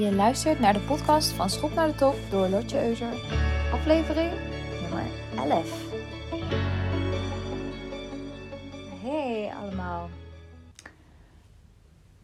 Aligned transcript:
Je 0.00 0.14
luistert 0.14 0.60
naar 0.60 0.72
de 0.72 0.80
podcast 0.80 1.30
van 1.30 1.50
Schop 1.50 1.74
naar 1.74 1.86
de 1.86 1.94
Top 1.94 2.14
door 2.30 2.48
Lotje 2.48 2.86
Euser. 2.86 3.12
Aflevering 3.72 4.30
nummer 4.80 5.04
11. 5.36 5.92
Hey 9.02 9.52
allemaal. 9.62 10.08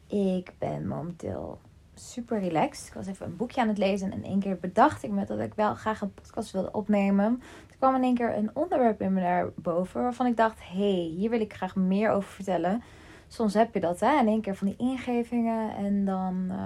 Ik 0.07 0.53
ben 0.59 0.87
momenteel 0.87 1.59
super 1.95 2.41
relaxed. 2.41 2.87
Ik 2.87 2.95
was 2.95 3.07
even 3.07 3.27
een 3.27 3.37
boekje 3.37 3.60
aan 3.60 3.69
het 3.69 3.79
lezen 3.79 4.13
en 4.13 4.19
in 4.19 4.24
één 4.24 4.40
keer 4.40 4.58
bedacht 4.58 5.03
ik 5.03 5.11
me 5.11 5.24
dat 5.24 5.40
ik 5.40 5.54
wel 5.54 5.74
graag 5.74 6.01
een 6.01 6.15
podcast 6.15 6.51
wilde 6.51 6.72
opnemen. 6.72 7.43
Er 7.71 7.77
kwam 7.77 7.95
in 7.95 8.03
één 8.03 8.15
keer 8.15 8.37
een 8.37 8.51
onderwerp 8.53 9.01
in 9.01 9.13
me 9.13 9.21
naar 9.21 9.49
boven 9.54 10.03
waarvan 10.03 10.27
ik 10.27 10.37
dacht, 10.37 10.58
hey, 10.63 11.13
hier 11.17 11.31
wil 11.31 11.40
ik 11.40 11.54
graag 11.54 11.77
meer 11.77 12.11
over 12.11 12.31
vertellen 12.31 12.83
soms 13.29 13.54
heb 13.54 13.74
je 13.74 13.81
dat, 13.81 14.01
hè? 14.01 14.19
In 14.19 14.29
één 14.29 14.40
keer 14.40 14.56
van 14.56 14.67
die 14.67 14.77
ingevingen. 14.77 15.77
En 15.77 16.05
dan 16.05 16.47
uh, 16.48 16.56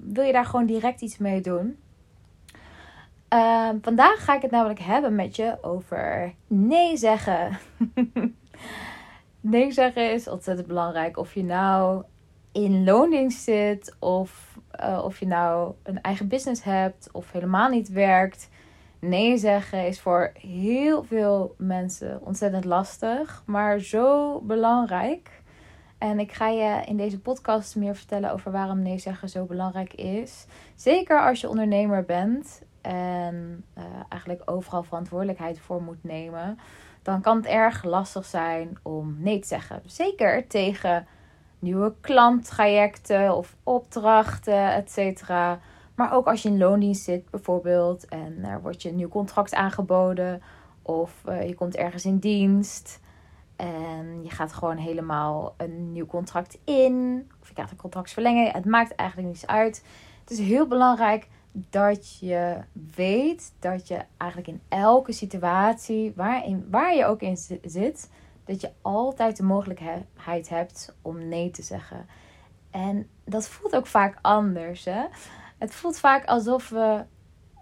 wil 0.00 0.24
je 0.24 0.32
daar 0.32 0.44
gewoon 0.44 0.66
direct 0.66 1.00
iets 1.00 1.18
mee 1.18 1.40
doen. 1.40 1.78
Uh, 3.34 3.68
vandaag 3.82 4.24
ga 4.24 4.34
ik 4.34 4.42
het 4.42 4.50
namelijk 4.50 4.80
hebben 4.80 5.14
met 5.14 5.36
je 5.36 5.58
over 5.62 6.34
nee 6.46 6.96
zeggen. 6.96 7.58
nee 9.40 9.72
zeggen 9.72 10.12
is 10.12 10.28
ontzettend 10.28 10.66
belangrijk. 10.66 11.16
Of 11.16 11.34
je 11.34 11.44
nou 11.44 12.02
in 12.52 12.84
loondienst 12.84 13.42
zit, 13.42 13.96
of 13.98 14.58
uh, 14.80 15.02
of 15.04 15.18
je 15.18 15.26
nou 15.26 15.74
een 15.82 16.00
eigen 16.00 16.28
business 16.28 16.62
hebt, 16.62 17.08
of 17.12 17.32
helemaal 17.32 17.68
niet 17.68 17.88
werkt. 17.88 18.48
Nee 18.98 19.36
zeggen 19.36 19.86
is 19.86 20.00
voor 20.00 20.32
heel 20.40 21.04
veel 21.04 21.54
mensen 21.58 22.20
ontzettend 22.22 22.64
lastig, 22.64 23.42
maar 23.46 23.78
zo 23.78 24.40
belangrijk. 24.40 25.42
En 25.98 26.18
ik 26.18 26.32
ga 26.32 26.48
je 26.48 26.82
in 26.84 26.96
deze 26.96 27.20
podcast 27.20 27.76
meer 27.76 27.96
vertellen 27.96 28.32
over 28.32 28.52
waarom 28.52 28.82
nee 28.82 28.98
zeggen 28.98 29.28
zo 29.28 29.44
belangrijk 29.44 29.94
is. 29.94 30.46
Zeker 30.74 31.26
als 31.26 31.40
je 31.40 31.48
ondernemer 31.48 32.04
bent 32.04 32.62
en 32.80 33.64
uh, 33.78 33.84
eigenlijk 34.08 34.42
overal 34.44 34.82
verantwoordelijkheid 34.82 35.60
voor 35.60 35.82
moet 35.82 36.04
nemen. 36.04 36.58
Dan 37.02 37.20
kan 37.20 37.36
het 37.36 37.46
erg 37.46 37.84
lastig 37.84 38.24
zijn 38.24 38.78
om 38.82 39.16
nee 39.18 39.38
te 39.38 39.46
zeggen. 39.46 39.82
Zeker 39.84 40.46
tegen 40.46 41.06
nieuwe 41.58 41.94
klanttrajecten 42.00 43.36
of 43.36 43.56
opdrachten, 43.62 44.74
et 44.74 44.90
cetera. 44.90 45.58
Maar 45.94 46.12
ook 46.12 46.26
als 46.26 46.42
je 46.42 46.48
in 46.48 46.58
loondienst 46.58 47.04
zit 47.04 47.30
bijvoorbeeld 47.30 48.08
en 48.08 48.44
er 48.44 48.62
wordt 48.62 48.82
je 48.82 48.88
een 48.88 48.96
nieuw 48.96 49.08
contract 49.08 49.54
aangeboden 49.54 50.42
of 50.82 51.22
uh, 51.28 51.48
je 51.48 51.54
komt 51.54 51.76
ergens 51.76 52.04
in 52.04 52.18
dienst. 52.18 53.00
En 53.56 54.22
je 54.22 54.30
gaat 54.30 54.52
gewoon 54.52 54.76
helemaal 54.76 55.54
een 55.56 55.92
nieuw 55.92 56.06
contract 56.06 56.58
in. 56.64 57.26
Of 57.42 57.48
je 57.48 57.54
gaat 57.54 57.70
een 57.70 57.76
contract 57.76 58.10
verlengen. 58.10 58.52
Het 58.52 58.64
maakt 58.64 58.94
eigenlijk 58.94 59.28
niets 59.28 59.46
uit. 59.46 59.84
Het 60.20 60.30
is 60.30 60.38
heel 60.38 60.66
belangrijk 60.66 61.28
dat 61.70 62.18
je 62.18 62.56
weet 62.94 63.52
dat 63.58 63.88
je 63.88 64.00
eigenlijk 64.16 64.50
in 64.50 64.62
elke 64.68 65.12
situatie, 65.12 66.12
waarin, 66.16 66.66
waar 66.70 66.94
je 66.94 67.04
ook 67.04 67.20
in 67.20 67.36
zit, 67.62 68.10
dat 68.44 68.60
je 68.60 68.70
altijd 68.82 69.36
de 69.36 69.42
mogelijkheid 69.42 70.48
hebt 70.48 70.96
om 71.02 71.28
nee 71.28 71.50
te 71.50 71.62
zeggen. 71.62 72.06
En 72.70 73.08
dat 73.24 73.48
voelt 73.48 73.76
ook 73.76 73.86
vaak 73.86 74.18
anders. 74.22 74.84
Hè? 74.84 75.04
Het 75.58 75.74
voelt 75.74 75.98
vaak 75.98 76.24
alsof 76.24 76.68
we 76.68 77.04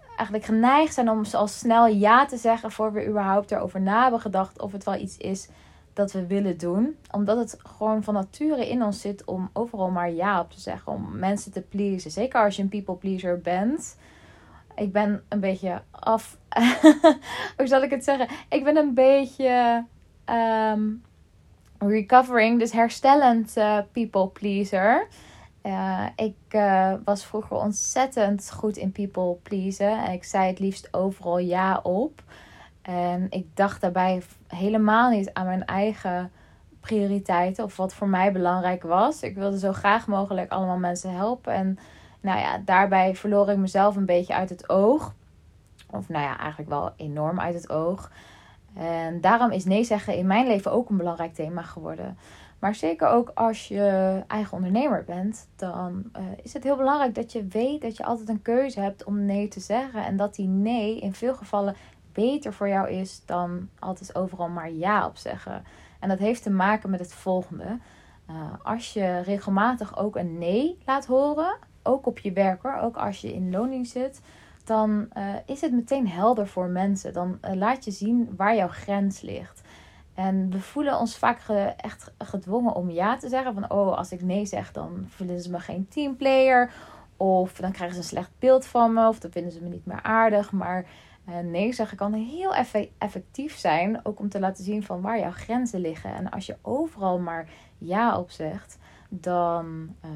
eigenlijk 0.07 0.45
geneigd 0.45 0.93
zijn 0.93 1.09
om 1.09 1.23
al 1.31 1.47
snel 1.47 1.87
ja 1.87 2.25
te 2.25 2.37
zeggen 2.37 2.71
voor 2.71 2.93
we 2.93 3.07
überhaupt 3.07 3.51
erover 3.51 3.81
na 3.81 4.01
hebben 4.01 4.19
gedacht 4.19 4.61
of 4.61 4.71
het 4.71 4.83
wel 4.83 4.95
iets 4.95 5.17
is 5.17 5.49
dat 5.95 6.11
we 6.11 6.25
willen 6.25 6.57
doen. 6.57 6.95
Omdat 7.11 7.37
het 7.37 7.59
gewoon 7.63 8.03
van 8.03 8.13
nature 8.13 8.69
in 8.69 8.83
ons 8.83 9.01
zit 9.01 9.25
om 9.25 9.49
overal 9.53 9.89
maar 9.89 10.11
ja 10.11 10.39
op 10.39 10.51
te 10.51 10.59
zeggen. 10.59 10.91
Om 10.91 11.19
mensen 11.19 11.51
te 11.51 11.61
pleasen. 11.61 12.11
Zeker 12.11 12.43
als 12.43 12.55
je 12.55 12.61
een 12.61 12.69
people 12.69 12.95
pleaser 12.95 13.41
bent. 13.41 13.97
Ik 14.75 14.91
ben 14.91 15.23
een 15.29 15.39
beetje 15.39 15.81
af. 15.91 16.37
Hoe 17.57 17.67
zal 17.67 17.83
ik 17.83 17.89
het 17.89 18.03
zeggen? 18.03 18.27
Ik 18.49 18.63
ben 18.63 18.77
een 18.77 18.93
beetje 18.93 19.85
um, 20.73 21.03
recovering, 21.77 22.59
dus 22.59 22.71
herstellend 22.71 23.57
uh, 23.57 23.79
people 23.91 24.27
pleaser. 24.27 25.07
Uh, 25.63 26.05
ik 26.15 26.35
uh, 26.49 26.93
was 27.05 27.25
vroeger 27.25 27.57
ontzettend 27.57 28.51
goed 28.51 28.77
in 28.77 28.91
people 28.91 29.37
pleasen. 29.43 30.05
En 30.05 30.11
ik 30.11 30.23
zei 30.23 30.47
het 30.47 30.59
liefst 30.59 30.93
overal 30.93 31.39
ja 31.39 31.79
op. 31.83 32.23
En 32.81 33.27
ik 33.29 33.45
dacht 33.53 33.81
daarbij 33.81 34.21
helemaal 34.55 35.09
niet 35.09 35.33
aan 35.33 35.45
mijn 35.45 35.65
eigen 35.65 36.31
prioriteiten 36.79 37.63
of 37.63 37.77
wat 37.77 37.93
voor 37.93 38.07
mij 38.07 38.31
belangrijk 38.31 38.83
was. 38.83 39.21
Ik 39.21 39.35
wilde 39.35 39.59
zo 39.59 39.73
graag 39.73 40.07
mogelijk 40.07 40.51
allemaal 40.51 40.77
mensen 40.77 41.11
helpen. 41.11 41.53
En 41.53 41.77
nou 42.21 42.39
ja, 42.39 42.61
daarbij 42.65 43.15
verloor 43.15 43.49
ik 43.49 43.57
mezelf 43.57 43.95
een 43.95 44.05
beetje 44.05 44.33
uit 44.33 44.49
het 44.49 44.69
oog. 44.69 45.13
Of 45.91 46.09
nou 46.09 46.23
ja, 46.23 46.37
eigenlijk 46.37 46.69
wel 46.69 46.91
enorm 46.95 47.39
uit 47.39 47.53
het 47.53 47.69
oog. 47.69 48.11
En 48.75 49.21
daarom 49.21 49.51
is 49.51 49.65
nee 49.65 49.83
zeggen 49.83 50.15
in 50.15 50.27
mijn 50.27 50.47
leven 50.47 50.71
ook 50.71 50.89
een 50.89 50.97
belangrijk 50.97 51.33
thema 51.33 51.61
geworden. 51.61 52.17
Maar 52.59 52.75
zeker 52.75 53.07
ook 53.07 53.31
als 53.33 53.67
je 53.67 54.21
eigen 54.27 54.53
ondernemer 54.53 55.03
bent, 55.03 55.47
dan 55.55 56.03
uh, 56.17 56.23
is 56.43 56.53
het 56.53 56.63
heel 56.63 56.77
belangrijk 56.77 57.15
dat 57.15 57.31
je 57.31 57.47
weet 57.47 57.81
dat 57.81 57.97
je 57.97 58.05
altijd 58.05 58.29
een 58.29 58.41
keuze 58.41 58.79
hebt 58.79 59.03
om 59.03 59.25
nee 59.25 59.47
te 59.47 59.59
zeggen. 59.59 60.05
En 60.05 60.17
dat 60.17 60.35
die 60.35 60.47
nee 60.47 60.99
in 60.99 61.13
veel 61.13 61.35
gevallen 61.35 61.75
beter 62.15 62.53
voor 62.53 62.67
jou 62.67 62.89
is 62.89 63.21
dan 63.25 63.69
altijd 63.79 64.15
overal 64.15 64.49
maar 64.49 64.71
ja 64.71 65.05
op 65.05 65.17
zeggen. 65.17 65.63
En 65.99 66.09
dat 66.09 66.19
heeft 66.19 66.43
te 66.43 66.49
maken 66.49 66.89
met 66.89 66.99
het 66.99 67.13
volgende. 67.13 67.79
Uh, 68.29 68.35
als 68.63 68.93
je 68.93 69.19
regelmatig 69.19 69.97
ook 69.97 70.15
een 70.15 70.37
nee 70.37 70.77
laat 70.85 71.05
horen, 71.05 71.57
ook 71.83 72.05
op 72.05 72.19
je 72.19 72.31
werk 72.31 72.61
hoor, 72.61 72.77
ook 72.77 72.95
als 72.95 73.21
je 73.21 73.33
in 73.33 73.51
loning 73.51 73.87
zit, 73.87 74.21
dan 74.63 75.07
uh, 75.17 75.33
is 75.45 75.61
het 75.61 75.71
meteen 75.71 76.07
helder 76.07 76.47
voor 76.47 76.67
mensen. 76.67 77.13
Dan 77.13 77.37
uh, 77.41 77.53
laat 77.53 77.85
je 77.85 77.91
zien 77.91 78.33
waar 78.37 78.55
jouw 78.55 78.67
grens 78.67 79.21
ligt. 79.21 79.61
En 80.13 80.49
we 80.49 80.59
voelen 80.59 80.99
ons 80.99 81.17
vaak 81.17 81.39
echt 81.77 82.13
gedwongen 82.17 82.75
om 82.75 82.89
ja 82.89 83.17
te 83.17 83.29
zeggen. 83.29 83.53
Van 83.53 83.71
oh, 83.71 83.97
als 83.97 84.11
ik 84.11 84.21
nee 84.21 84.45
zeg, 84.45 84.71
dan 84.71 85.05
vinden 85.09 85.41
ze 85.41 85.51
me 85.51 85.59
geen 85.59 85.87
teamplayer. 85.89 86.71
Of 87.17 87.53
dan 87.53 87.71
krijgen 87.71 87.95
ze 87.95 88.01
een 88.01 88.07
slecht 88.07 88.31
beeld 88.39 88.65
van 88.65 88.93
me. 88.93 89.07
Of 89.07 89.19
dan 89.19 89.31
vinden 89.31 89.51
ze 89.51 89.61
me 89.61 89.69
niet 89.69 89.85
meer 89.85 90.01
aardig. 90.01 90.51
Maar 90.51 90.85
nee 91.25 91.73
zeggen 91.73 91.97
kan 91.97 92.13
heel 92.13 92.53
effectief 92.97 93.57
zijn. 93.57 94.05
Ook 94.05 94.19
om 94.19 94.29
te 94.29 94.39
laten 94.39 94.63
zien 94.63 94.83
van 94.83 95.01
waar 95.01 95.19
jouw 95.19 95.31
grenzen 95.31 95.79
liggen. 95.79 96.15
En 96.15 96.29
als 96.29 96.45
je 96.45 96.57
overal 96.61 97.19
maar 97.19 97.49
ja 97.77 98.17
op 98.19 98.31
zegt, 98.31 98.77
dan 99.09 99.95
uh, 100.05 100.11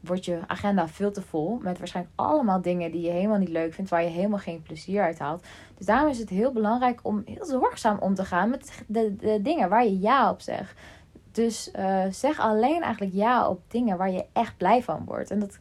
wordt 0.00 0.24
je 0.24 0.38
agenda 0.46 0.88
veel 0.88 1.12
te 1.12 1.22
vol. 1.22 1.58
Met 1.62 1.78
waarschijnlijk 1.78 2.16
allemaal 2.16 2.62
dingen 2.62 2.90
die 2.90 3.00
je 3.00 3.10
helemaal 3.10 3.38
niet 3.38 3.48
leuk 3.48 3.74
vindt. 3.74 3.90
Waar 3.90 4.02
je 4.02 4.08
helemaal 4.08 4.38
geen 4.38 4.62
plezier 4.62 5.02
uit 5.02 5.18
haalt. 5.18 5.46
Dus 5.76 5.86
daarom 5.86 6.10
is 6.10 6.18
het 6.18 6.28
heel 6.28 6.52
belangrijk 6.52 7.00
om 7.02 7.22
heel 7.24 7.44
zorgzaam 7.44 7.98
om 7.98 8.14
te 8.14 8.24
gaan 8.24 8.50
met 8.50 8.82
de, 8.86 9.38
dingen 9.42 9.68
waar 9.68 9.84
je 9.84 9.98
ja 9.98 10.30
op 10.30 10.40
zegt. 10.40 10.80
Dus 11.32 11.70
uh, 11.78 12.04
zeg 12.10 12.40
alleen 12.40 12.82
eigenlijk 12.82 13.14
ja 13.14 13.48
op 13.48 13.60
dingen 13.68 13.96
waar 13.96 14.10
je 14.10 14.26
echt 14.32 14.56
blij 14.56 14.82
van 14.82 15.04
wordt. 15.04 15.30
En 15.30 15.38
dat 15.38 15.58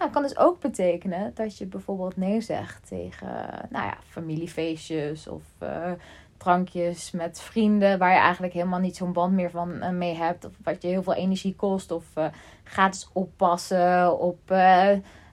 nou, 0.00 0.12
kan 0.12 0.22
dus 0.22 0.38
ook 0.38 0.60
betekenen 0.60 1.30
dat 1.34 1.58
je 1.58 1.66
bijvoorbeeld 1.66 2.16
nee 2.16 2.40
zegt 2.40 2.88
tegen 2.88 3.28
nou 3.70 3.84
ja, 3.84 3.98
familiefeestjes 4.08 5.28
of 5.28 5.42
uh, 5.62 5.92
drankjes 6.36 7.10
met 7.10 7.40
vrienden 7.40 7.98
waar 7.98 8.12
je 8.12 8.18
eigenlijk 8.18 8.52
helemaal 8.52 8.78
niet 8.78 8.96
zo'n 8.96 9.12
band 9.12 9.32
meer 9.32 9.50
van 9.50 9.74
uh, 9.74 9.90
mee 9.90 10.14
hebt. 10.14 10.44
Of 10.44 10.52
wat 10.62 10.82
je 10.82 10.88
heel 10.88 11.02
veel 11.02 11.14
energie 11.14 11.54
kost. 11.56 11.90
Of 11.90 12.04
uh, 12.18 12.26
gratis 12.64 13.08
oppassen 13.12 14.18
op 14.18 14.50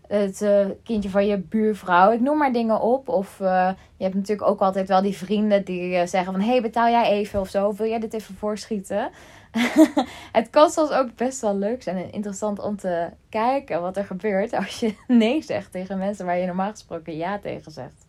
het 0.08 0.48
kindje 0.84 1.10
van 1.10 1.26
je 1.26 1.38
buurvrouw. 1.38 2.12
Ik 2.12 2.20
noem 2.20 2.38
maar 2.38 2.54
dingen 2.54 2.82
op. 2.82 3.08
Of 3.08 3.38
je 3.38 3.76
hebt 4.04 4.16
natuurlijk 4.16 4.48
ook 4.48 4.60
altijd 4.60 4.88
wel 4.88 5.02
die 5.02 5.18
vrienden 5.18 5.66
die 5.66 6.08
zeggen 6.08 6.34
van... 6.34 6.42
Hey, 6.42 6.62
betaal 6.62 6.90
jij 6.90 7.10
even 7.10 7.40
of 7.40 7.50
zo? 7.50 7.68
Of 7.68 7.78
wil 7.78 7.88
jij 7.88 8.00
dit 8.00 8.14
even 8.14 8.36
voorschieten? 8.36 9.10
het 10.32 10.50
kan 10.50 10.70
soms 10.70 10.92
ook 10.92 11.16
best 11.16 11.42
wel 11.42 11.56
leuk 11.56 11.84
zijn 11.84 11.98
en 11.98 12.12
interessant 12.12 12.60
om 12.60 12.78
te 12.78 13.10
kijken 13.30 13.82
wat 13.82 13.98
er 13.98 14.06
gebeurt 14.06 14.54
als 14.54 14.80
je 14.80 14.96
nee 15.08 15.42
zegt 15.42 15.72
tegen 15.72 15.98
mensen 15.98 16.26
waar 16.26 16.38
je 16.38 16.46
normaal 16.46 16.72
gesproken 16.72 17.18
ja 17.18 17.40
tegen 17.40 17.72
zegt. 17.72 18.06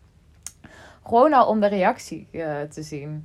Gewoon 1.03 1.33
al 1.33 1.47
om 1.47 1.61
de 1.61 1.67
reactie 1.67 2.29
te 2.71 2.83
zien. 2.83 3.25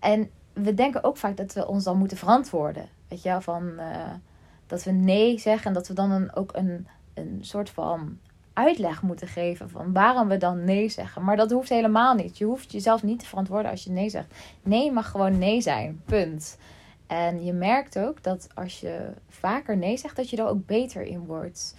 En 0.00 0.30
we 0.52 0.74
denken 0.74 1.04
ook 1.04 1.16
vaak 1.16 1.36
dat 1.36 1.52
we 1.52 1.66
ons 1.66 1.84
dan 1.84 1.98
moeten 1.98 2.16
verantwoorden. 2.16 2.88
Weet 3.08 3.22
je 3.22 3.28
wel, 3.28 3.40
van 3.40 3.80
dat 4.68 4.84
we 4.84 4.90
nee 4.90 5.38
zeggen 5.38 5.66
en 5.66 5.72
dat 5.72 5.88
we 5.88 5.94
dan 5.94 6.34
ook 6.34 6.56
een, 6.56 6.86
een 7.14 7.38
soort 7.40 7.70
van 7.70 8.18
uitleg 8.52 9.02
moeten 9.02 9.28
geven 9.28 9.70
van 9.70 9.92
waarom 9.92 10.28
we 10.28 10.36
dan 10.36 10.64
nee 10.64 10.88
zeggen. 10.88 11.24
Maar 11.24 11.36
dat 11.36 11.50
hoeft 11.50 11.68
helemaal 11.68 12.14
niet. 12.14 12.38
Je 12.38 12.44
hoeft 12.44 12.72
jezelf 12.72 13.02
niet 13.02 13.18
te 13.18 13.26
verantwoorden 13.26 13.70
als 13.70 13.84
je 13.84 13.90
nee 13.90 14.08
zegt. 14.08 14.34
Nee 14.62 14.92
mag 14.92 15.10
gewoon 15.10 15.38
nee 15.38 15.60
zijn. 15.60 16.02
Punt. 16.04 16.58
En 17.06 17.44
je 17.44 17.52
merkt 17.52 17.98
ook 17.98 18.22
dat 18.22 18.48
als 18.54 18.80
je 18.80 19.10
vaker 19.28 19.76
nee 19.76 19.96
zegt, 19.96 20.16
dat 20.16 20.30
je 20.30 20.36
er 20.36 20.48
ook 20.48 20.66
beter 20.66 21.02
in 21.02 21.26
wordt. 21.26 21.74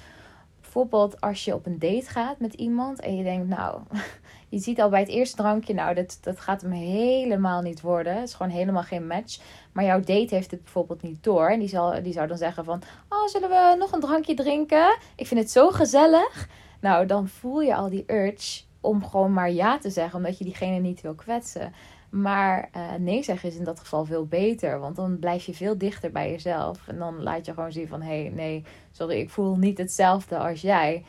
Bijvoorbeeld 0.73 1.21
als 1.21 1.45
je 1.45 1.53
op 1.53 1.65
een 1.65 1.79
date 1.79 2.09
gaat 2.09 2.39
met 2.39 2.53
iemand 2.53 2.99
en 2.99 3.15
je 3.15 3.23
denkt, 3.23 3.47
nou, 3.47 3.81
je 4.49 4.59
ziet 4.59 4.81
al 4.81 4.89
bij 4.89 4.99
het 4.99 5.09
eerste 5.09 5.35
drankje, 5.35 5.73
nou, 5.73 5.95
dat, 5.95 6.17
dat 6.21 6.39
gaat 6.39 6.61
hem 6.61 6.71
helemaal 6.71 7.61
niet 7.61 7.81
worden. 7.81 8.15
Het 8.15 8.27
is 8.27 8.33
gewoon 8.33 8.51
helemaal 8.51 8.83
geen 8.83 9.07
match. 9.07 9.39
Maar 9.71 9.83
jouw 9.83 9.99
date 9.99 10.35
heeft 10.35 10.51
het 10.51 10.63
bijvoorbeeld 10.63 11.01
niet 11.01 11.23
door. 11.23 11.49
En 11.49 11.59
die, 11.59 11.67
zal, 11.67 12.03
die 12.03 12.13
zou 12.13 12.27
dan 12.27 12.37
zeggen 12.37 12.65
van, 12.65 12.81
oh, 13.09 13.27
zullen 13.27 13.49
we 13.49 13.75
nog 13.77 13.91
een 13.91 13.99
drankje 13.99 14.33
drinken? 14.33 14.97
Ik 15.15 15.27
vind 15.27 15.39
het 15.39 15.51
zo 15.51 15.69
gezellig. 15.69 16.47
Nou, 16.79 17.05
dan 17.05 17.27
voel 17.27 17.61
je 17.61 17.75
al 17.75 17.89
die 17.89 18.03
urge 18.07 18.61
om 18.81 19.05
gewoon 19.05 19.33
maar 19.33 19.51
ja 19.51 19.77
te 19.77 19.89
zeggen, 19.89 20.17
omdat 20.17 20.37
je 20.37 20.43
diegene 20.43 20.79
niet 20.79 21.01
wil 21.01 21.13
kwetsen. 21.13 21.73
Maar 22.09 22.69
uh, 22.75 22.93
nee 22.99 23.23
zeggen 23.23 23.49
is 23.49 23.55
in 23.55 23.63
dat 23.63 23.79
geval 23.79 24.05
veel 24.05 24.25
beter. 24.25 24.79
Want 24.79 24.95
dan 24.95 25.19
blijf 25.19 25.45
je 25.45 25.53
veel 25.53 25.77
dichter 25.77 26.11
bij 26.11 26.31
jezelf. 26.31 26.87
En 26.87 26.97
dan 26.97 27.23
laat 27.23 27.45
je 27.45 27.53
gewoon 27.53 27.71
zien 27.71 27.87
van... 27.87 28.01
hé, 28.01 28.21
hey, 28.21 28.31
nee, 28.35 28.63
sorry, 28.91 29.19
ik 29.19 29.29
voel 29.29 29.55
niet 29.55 29.77
hetzelfde 29.77 30.37
als 30.37 30.61
jij. 30.61 31.05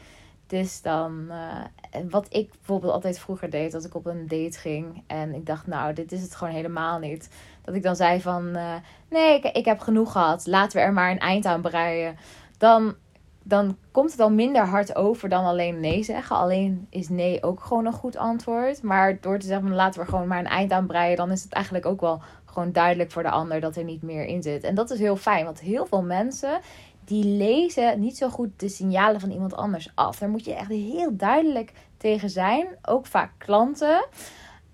Dus 0.47 0.82
dan... 0.82 1.26
Uh, 1.29 2.05
wat 2.11 2.26
ik 2.35 2.50
bijvoorbeeld 2.50 2.93
altijd 2.93 3.19
vroeger 3.19 3.50
deed... 3.50 3.75
als 3.75 3.85
ik 3.85 3.94
op 3.94 4.06
een 4.06 4.29
date 4.29 4.58
ging... 4.58 5.02
en 5.06 5.35
ik 5.35 5.47
dacht, 5.47 5.67
nou, 5.67 5.93
dit 5.93 6.12
is 6.12 6.23
het 6.23 6.35
gewoon 6.35 6.55
helemaal 6.55 6.99
niet. 6.99 7.31
Dat 7.64 7.75
ik 7.75 7.82
dan 7.82 7.97
zei 7.97 8.20
van... 8.20 8.56
Uh, 8.56 8.75
nee, 9.11 9.35
ik, 9.35 9.44
ik 9.44 9.64
heb 9.64 9.81
genoeg 9.81 10.12
gehad. 10.12 10.47
Laten 10.47 10.79
we 10.79 10.85
er 10.85 10.93
maar 10.93 11.11
een 11.11 11.19
eind 11.19 11.44
aan 11.44 11.61
breien. 11.61 12.17
Dan 12.58 12.94
dan 13.42 13.76
komt 13.90 14.10
het 14.10 14.20
al 14.20 14.31
minder 14.31 14.66
hard 14.66 14.94
over 14.94 15.28
dan 15.28 15.44
alleen 15.44 15.81
nee 15.81 16.02
zeggen. 16.02 16.37
Alleen 16.37 16.87
is 16.90 17.08
nee 17.08 17.42
ook 17.42 17.60
gewoon 17.60 17.87
een 17.87 17.92
goed 17.92 18.16
antwoord. 18.16 18.82
Maar 18.82 19.20
door 19.20 19.38
te 19.38 19.46
zeggen, 19.46 19.75
laten 19.75 20.00
we 20.00 20.06
gewoon 20.06 20.26
maar 20.26 20.38
een 20.38 20.46
eind 20.46 20.72
aan 20.72 20.87
breien, 20.87 21.16
dan 21.16 21.31
is 21.31 21.42
het 21.42 21.52
eigenlijk 21.52 21.87
ook 21.87 22.00
wel 22.00 22.20
gewoon 22.44 22.72
duidelijk 22.72 23.10
voor 23.10 23.22
de 23.22 23.31
ander 23.31 23.60
dat 23.60 23.76
er 23.76 23.84
niet 23.84 24.02
meer 24.02 24.25
in 24.25 24.42
zit. 24.42 24.64
En 24.64 24.75
dat 24.75 24.90
is 24.90 24.98
heel 24.98 25.16
fijn, 25.16 25.44
want 25.44 25.60
heel 25.60 25.87
veel 25.87 26.02
mensen 26.02 26.60
die 27.04 27.25
lezen 27.25 28.00
niet 28.00 28.16
zo 28.16 28.28
goed 28.28 28.50
de 28.56 28.69
signalen 28.69 29.20
van 29.20 29.31
iemand 29.31 29.56
anders 29.56 29.90
af. 29.94 30.19
Daar 30.19 30.28
moet 30.28 30.44
je 30.44 30.54
echt 30.54 30.69
heel 30.69 31.16
duidelijk 31.16 31.72
tegen 31.96 32.31
zijn, 32.31 32.66
ook 32.82 33.06
vaak 33.06 33.31
klanten. 33.38 34.06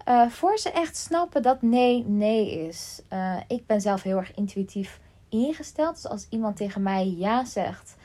Uh, 0.08 0.28
voor 0.28 0.58
ze 0.58 0.70
echt 0.70 0.96
snappen 0.96 1.42
dat 1.42 1.62
nee, 1.62 2.04
nee 2.06 2.66
is. 2.66 3.02
Uh, 3.12 3.36
ik 3.48 3.66
ben 3.66 3.80
zelf 3.80 4.02
heel 4.02 4.16
erg 4.16 4.34
intuïtief 4.34 5.00
ingesteld. 5.28 5.94
Dus 5.94 6.08
als 6.08 6.26
iemand 6.30 6.56
tegen 6.56 6.82
mij 6.82 7.14
ja 7.18 7.44
zegt, 7.44 7.96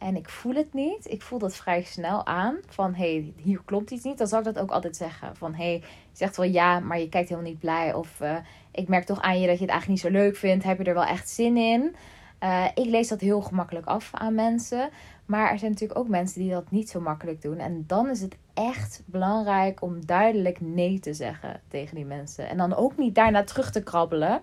en 0.00 0.16
ik 0.16 0.28
voel 0.28 0.54
het 0.54 0.74
niet. 0.74 1.10
Ik 1.10 1.22
voel 1.22 1.38
dat 1.38 1.56
vrij 1.56 1.82
snel 1.82 2.26
aan. 2.26 2.56
Van 2.66 2.94
hey, 2.94 3.32
hier 3.36 3.60
klopt 3.64 3.90
iets 3.90 4.04
niet. 4.04 4.18
Dan 4.18 4.26
zal 4.26 4.38
ik 4.38 4.44
dat 4.44 4.58
ook 4.58 4.70
altijd 4.70 4.96
zeggen. 4.96 5.36
Van 5.36 5.54
hey, 5.54 5.72
je 6.10 6.16
zegt 6.16 6.36
wel 6.36 6.46
ja, 6.46 6.78
maar 6.78 6.98
je 6.98 7.08
kijkt 7.08 7.28
helemaal 7.28 7.50
niet 7.50 7.60
blij. 7.60 7.94
Of 7.94 8.20
uh, 8.20 8.36
ik 8.70 8.88
merk 8.88 9.04
toch 9.04 9.20
aan 9.20 9.40
je 9.40 9.46
dat 9.46 9.58
je 9.58 9.64
het 9.64 9.70
eigenlijk 9.70 10.02
niet 10.02 10.12
zo 10.12 10.18
leuk 10.18 10.36
vindt. 10.36 10.64
Heb 10.64 10.78
je 10.78 10.84
er 10.84 10.94
wel 10.94 11.04
echt 11.04 11.28
zin 11.28 11.56
in? 11.56 11.94
Uh, 12.42 12.64
ik 12.74 12.84
lees 12.84 13.08
dat 13.08 13.20
heel 13.20 13.40
gemakkelijk 13.40 13.86
af 13.86 14.10
aan 14.12 14.34
mensen. 14.34 14.90
Maar 15.26 15.50
er 15.50 15.58
zijn 15.58 15.70
natuurlijk 15.70 16.00
ook 16.00 16.08
mensen 16.08 16.40
die 16.40 16.50
dat 16.50 16.70
niet 16.70 16.90
zo 16.90 17.00
makkelijk 17.00 17.42
doen. 17.42 17.58
En 17.58 17.84
dan 17.86 18.08
is 18.08 18.20
het 18.20 18.36
echt 18.54 19.02
belangrijk 19.06 19.82
om 19.82 20.06
duidelijk 20.06 20.60
nee 20.60 20.98
te 20.98 21.14
zeggen 21.14 21.60
tegen 21.68 21.94
die 21.94 22.04
mensen. 22.04 22.48
En 22.48 22.56
dan 22.56 22.74
ook 22.74 22.96
niet 22.96 23.14
daarna 23.14 23.44
terug 23.44 23.70
te 23.70 23.82
krabbelen. 23.82 24.40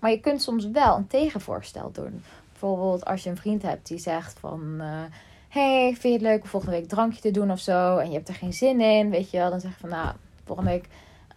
Maar 0.00 0.10
je 0.10 0.20
kunt 0.20 0.42
soms 0.42 0.70
wel 0.70 0.96
een 0.96 1.06
tegenvoorstel 1.06 1.90
doen 1.92 2.22
bijvoorbeeld 2.70 3.04
als 3.04 3.22
je 3.22 3.30
een 3.30 3.36
vriend 3.36 3.62
hebt 3.62 3.86
die 3.86 3.98
zegt 3.98 4.38
van... 4.38 4.74
Uh, 4.78 5.02
hey, 5.48 5.86
vind 5.86 6.02
je 6.02 6.12
het 6.12 6.20
leuk 6.20 6.42
om 6.42 6.48
volgende 6.48 6.76
week 6.76 6.88
drankje 6.88 7.20
te 7.20 7.30
doen 7.30 7.50
of 7.50 7.60
zo? 7.60 7.96
En 7.96 8.08
je 8.08 8.14
hebt 8.14 8.28
er 8.28 8.34
geen 8.34 8.52
zin 8.52 8.80
in, 8.80 9.10
weet 9.10 9.30
je 9.30 9.38
wel. 9.38 9.50
Dan 9.50 9.60
zeg 9.60 9.70
je 9.70 9.80
van, 9.80 9.88
nou, 9.88 10.14
volgende 10.44 10.70
week 10.70 10.88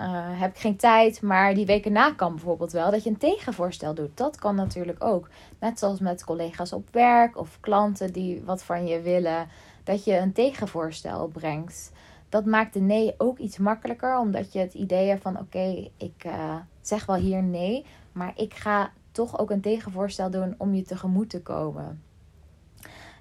uh, 0.02 0.40
heb 0.40 0.50
ik 0.50 0.60
geen 0.60 0.76
tijd. 0.76 1.22
Maar 1.22 1.54
die 1.54 1.66
weken 1.66 1.92
na 1.92 2.12
kan 2.12 2.32
bijvoorbeeld 2.32 2.72
wel 2.72 2.92
dat 2.92 3.04
je 3.04 3.10
een 3.10 3.18
tegenvoorstel 3.18 3.94
doet. 3.94 4.18
Dat 4.18 4.38
kan 4.38 4.56
natuurlijk 4.56 5.04
ook. 5.04 5.30
Net 5.60 5.80
zoals 5.80 6.00
met 6.00 6.24
collega's 6.24 6.74
op 6.74 6.88
werk 6.92 7.38
of 7.38 7.58
klanten 7.60 8.14
die 8.14 8.44
wat 8.46 8.64
van 8.64 8.88
je 8.88 9.02
willen. 9.02 9.48
Dat 9.84 10.04
je 10.04 10.18
een 10.18 10.34
tegenvoorstel 10.34 11.28
brengt. 11.28 11.92
Dat 12.30 12.46
maakt 12.46 12.74
de 12.74 12.80
nee 12.80 13.14
ook 13.18 13.38
iets 13.38 13.58
makkelijker. 13.58 14.18
Omdat 14.18 14.54
je 14.54 14.60
het 14.60 14.74
idee 14.74 15.18
van, 15.18 15.40
oké, 15.40 15.90
ik 15.98 16.24
uh, 16.26 16.56
zeg 16.82 17.06
wel 17.06 17.16
hier 17.16 17.44
nee. 17.44 17.86
Maar 18.12 18.34
ik 18.36 18.54
ga 18.54 18.92
toch 19.18 19.40
ook 19.40 19.52
een 19.52 19.62
tegenvoorstel 19.62 20.30
doen 20.30 20.56
om 20.58 20.74
je 20.74 20.82
tegemoet 20.82 21.30
te 21.30 21.42
komen. 21.42 22.02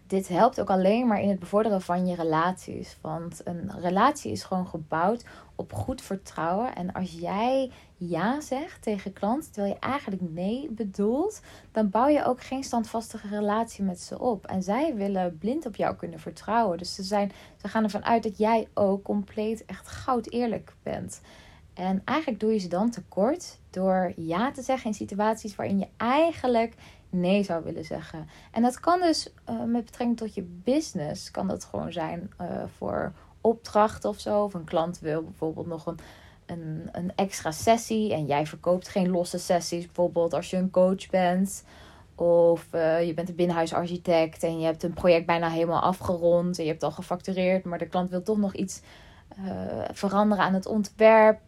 Dit 0.07 0.29
helpt 0.29 0.61
ook 0.61 0.71
alleen 0.71 1.07
maar 1.07 1.21
in 1.21 1.29
het 1.29 1.39
bevorderen 1.39 1.83
van 1.83 2.07
je 2.07 2.15
relaties. 2.15 2.99
Want 3.01 3.41
een 3.45 3.71
relatie 3.81 4.33
is 4.33 4.45
gewoon 4.45 4.67
gebouwd 4.67 5.25
op 5.55 5.73
goed 5.73 6.03
vertrouwen. 6.03 6.75
En 6.75 6.93
als 6.93 7.13
jij 7.13 7.71
ja 7.97 8.41
zegt 8.41 8.83
tegen 8.83 9.13
klanten 9.13 9.53
terwijl 9.53 9.75
je 9.75 9.81
eigenlijk 9.81 10.23
nee 10.23 10.71
bedoelt, 10.71 11.41
dan 11.73 11.91
bouw 11.91 12.09
je 12.09 12.25
ook 12.25 12.43
geen 12.43 12.65
standvastige 12.65 13.29
relatie 13.29 13.85
met 13.85 14.01
ze 14.01 14.19
op. 14.19 14.47
En 14.47 14.63
zij 14.63 14.95
willen 14.95 15.39
blind 15.39 15.67
op 15.67 15.77
jou 15.77 15.97
kunnen 15.97 16.21
vertrouwen. 16.21 16.79
Dus 16.79 16.95
ze, 16.95 17.03
zijn, 17.03 17.33
ze 17.57 17.69
gaan 17.69 17.85
ervan 17.85 18.05
uit 18.05 18.23
dat 18.23 18.39
jij 18.39 18.69
ook 18.75 19.03
compleet 19.03 19.65
echt 19.65 19.89
goud 19.89 20.31
eerlijk 20.31 20.75
bent. 20.83 21.21
En 21.77 22.03
eigenlijk 22.05 22.41
doe 22.41 22.53
je 22.53 22.59
ze 22.59 22.69
dan 22.69 22.91
tekort 22.91 23.59
door 23.71 24.13
ja 24.17 24.53
te 24.53 24.63
zeggen 24.63 24.91
in 24.91 24.97
situaties 24.97 25.57
waarin 25.57 25.79
je 25.79 25.89
eigenlijk 25.97 26.75
nee 27.11 27.43
zou 27.43 27.65
willen 27.65 27.85
zeggen. 27.85 28.29
En 28.53 28.63
dat 28.63 28.81
kan 28.81 29.01
dus 29.01 29.33
uh, 29.51 29.65
met 29.65 29.85
betrekking 29.85 30.17
tot 30.17 30.35
je 30.35 30.43
business, 30.43 31.31
kan 31.31 31.49
dat 31.49 31.65
gewoon 31.65 31.93
zijn 31.93 32.33
uh, 32.41 32.47
voor 32.77 33.13
opdrachten 33.41 34.11
of 34.11 34.21
zo. 34.21 34.43
Of 34.43 34.55
een 34.55 34.65
klant 34.65 34.99
wil 34.99 35.23
bijvoorbeeld 35.23 35.67
nog 35.67 35.87
een, 35.87 35.99
een, 36.47 36.89
een 36.93 37.13
extra 37.15 37.51
sessie 37.51 38.13
en 38.13 38.27
jij 38.27 38.47
verkoopt 38.47 38.89
geen 38.89 39.11
losse 39.11 39.39
sessies, 39.39 39.85
bijvoorbeeld 39.87 40.35
als 40.35 40.51
je 40.51 40.57
een 40.57 40.71
coach 40.71 41.11
bent. 41.11 41.65
Of 42.15 42.67
uh, 42.75 43.07
je 43.07 43.15
bent 43.15 43.29
een 43.29 43.35
binnenhuisarchitect 43.35 44.43
en 44.43 44.59
je 44.59 44.65
hebt 44.65 44.83
een 44.83 44.93
project 44.93 45.27
bijna 45.27 45.49
helemaal 45.49 45.81
afgerond 45.81 46.59
en 46.59 46.65
je 46.65 46.71
hebt 46.71 46.83
al 46.83 46.91
gefactureerd, 46.91 47.65
maar 47.65 47.79
de 47.79 47.89
klant 47.89 48.11
wil 48.11 48.23
toch 48.23 48.39
nog 48.39 48.55
iets 48.55 48.81
veranderen 49.93 50.45
aan 50.45 50.55
het 50.55 50.67
ontwerp. 50.67 51.41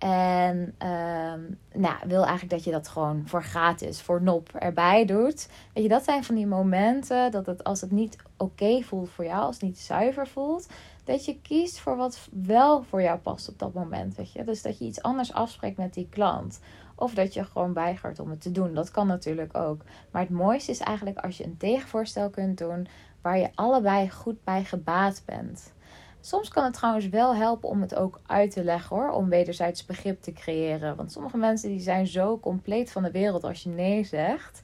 En 0.00 0.74
uh, 0.82 1.32
nou, 1.74 1.94
wil 2.06 2.22
eigenlijk 2.22 2.50
dat 2.50 2.64
je 2.64 2.70
dat 2.70 2.88
gewoon 2.88 3.22
voor 3.26 3.42
gratis, 3.42 4.02
voor 4.02 4.22
nop 4.22 4.48
erbij 4.54 5.04
doet. 5.04 5.48
Weet 5.74 5.82
je, 5.82 5.88
dat 5.88 6.04
zijn 6.04 6.24
van 6.24 6.34
die 6.34 6.46
momenten 6.46 7.30
dat 7.30 7.46
het 7.46 7.64
als 7.64 7.80
het 7.80 7.90
niet 7.90 8.16
oké 8.36 8.82
voelt 8.82 9.10
voor 9.10 9.24
jou, 9.24 9.42
als 9.42 9.54
het 9.54 9.64
niet 9.64 9.78
zuiver 9.78 10.28
voelt, 10.28 10.68
dat 11.04 11.24
je 11.24 11.40
kiest 11.40 11.78
voor 11.78 11.96
wat 11.96 12.28
wel 12.30 12.82
voor 12.82 13.02
jou 13.02 13.18
past 13.18 13.48
op 13.48 13.58
dat 13.58 13.74
moment. 13.74 14.14
Weet 14.14 14.32
je? 14.32 14.44
Dus 14.44 14.62
dat 14.62 14.78
je 14.78 14.84
iets 14.84 15.02
anders 15.02 15.32
afspreekt 15.32 15.76
met 15.76 15.94
die 15.94 16.08
klant. 16.10 16.60
Of 16.94 17.14
dat 17.14 17.34
je 17.34 17.44
gewoon 17.44 17.72
weigert 17.72 18.18
om 18.18 18.30
het 18.30 18.40
te 18.40 18.52
doen. 18.52 18.74
Dat 18.74 18.90
kan 18.90 19.06
natuurlijk 19.06 19.56
ook. 19.56 19.82
Maar 20.10 20.22
het 20.22 20.30
mooiste 20.30 20.70
is 20.70 20.80
eigenlijk 20.80 21.18
als 21.18 21.36
je 21.36 21.44
een 21.44 21.56
tegenvoorstel 21.56 22.30
kunt 22.30 22.58
doen 22.58 22.86
waar 23.22 23.38
je 23.38 23.48
allebei 23.54 24.10
goed 24.10 24.44
bij 24.44 24.64
gebaat 24.64 25.22
bent. 25.24 25.72
Soms 26.20 26.48
kan 26.48 26.64
het 26.64 26.74
trouwens 26.74 27.08
wel 27.08 27.34
helpen 27.34 27.68
om 27.68 27.80
het 27.80 27.94
ook 27.94 28.20
uit 28.26 28.50
te 28.50 28.64
leggen 28.64 28.96
hoor. 28.96 29.10
Om 29.10 29.28
wederzijds 29.28 29.86
begrip 29.86 30.22
te 30.22 30.32
creëren. 30.32 30.96
Want 30.96 31.12
sommige 31.12 31.36
mensen 31.36 31.68
die 31.68 31.80
zijn 31.80 32.06
zo 32.06 32.38
compleet 32.38 32.92
van 32.92 33.02
de 33.02 33.10
wereld 33.10 33.44
als 33.44 33.62
je 33.62 33.68
nee 33.68 34.04
zegt. 34.04 34.60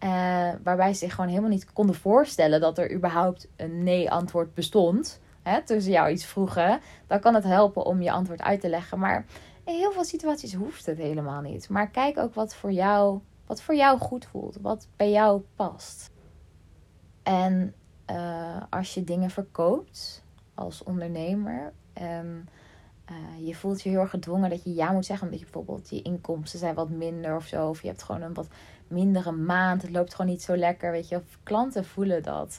Uh, 0.00 0.10
waarbij 0.62 0.92
ze 0.92 0.98
zich 0.98 1.14
gewoon 1.14 1.30
helemaal 1.30 1.50
niet 1.50 1.72
konden 1.72 1.94
voorstellen 1.94 2.60
dat 2.60 2.78
er 2.78 2.92
überhaupt 2.92 3.48
een 3.56 3.82
nee-antwoord 3.82 4.54
bestond. 4.54 5.20
Hè, 5.42 5.80
ze 5.80 5.90
jou 5.90 6.10
iets 6.10 6.24
vroegen. 6.24 6.80
Dan 7.06 7.20
kan 7.20 7.34
het 7.34 7.44
helpen 7.44 7.84
om 7.84 8.02
je 8.02 8.10
antwoord 8.10 8.42
uit 8.42 8.60
te 8.60 8.68
leggen. 8.68 8.98
Maar 8.98 9.24
in 9.64 9.74
heel 9.74 9.92
veel 9.92 10.04
situaties 10.04 10.54
hoeft 10.54 10.86
het 10.86 10.98
helemaal 10.98 11.40
niet. 11.40 11.68
Maar 11.68 11.90
kijk 11.90 12.18
ook 12.18 12.34
wat 12.34 12.54
voor 12.54 12.72
jou, 12.72 13.20
wat 13.46 13.62
voor 13.62 13.74
jou 13.74 13.98
goed 13.98 14.24
voelt. 14.24 14.58
Wat 14.60 14.88
bij 14.96 15.10
jou 15.10 15.42
past. 15.56 16.10
En 17.22 17.74
uh, 18.10 18.62
als 18.70 18.94
je 18.94 19.04
dingen 19.04 19.30
verkoopt 19.30 20.24
als 20.56 20.82
ondernemer. 20.82 21.72
En 21.92 22.48
uh, 23.10 23.46
je 23.46 23.54
voelt 23.54 23.82
je 23.82 23.88
heel 23.88 24.00
erg 24.00 24.10
gedwongen 24.10 24.50
dat 24.50 24.64
je 24.64 24.74
ja 24.74 24.92
moet 24.92 25.06
zeggen. 25.06 25.26
Omdat 25.26 25.40
je 25.40 25.50
bijvoorbeeld 25.52 25.90
je 25.90 26.02
inkomsten 26.02 26.58
zijn 26.58 26.74
wat 26.74 26.90
minder 26.90 27.36
of 27.36 27.46
zo. 27.46 27.68
Of 27.68 27.82
je 27.82 27.88
hebt 27.88 28.02
gewoon 28.02 28.22
een 28.22 28.34
wat 28.34 28.48
mindere 28.88 29.32
maand. 29.32 29.82
Het 29.82 29.90
loopt 29.90 30.14
gewoon 30.14 30.30
niet 30.30 30.42
zo 30.42 30.56
lekker. 30.56 30.90
Weet 30.90 31.08
je, 31.08 31.16
of 31.16 31.38
klanten 31.42 31.84
voelen 31.84 32.22
dat. 32.22 32.58